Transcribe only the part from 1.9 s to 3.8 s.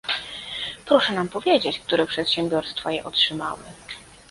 przedsiębiorstwa je otrzymały